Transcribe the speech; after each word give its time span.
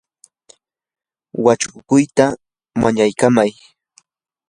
wachukuykita 1.43 2.25
mañaykamay. 2.81 3.51